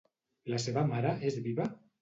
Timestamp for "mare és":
0.95-1.41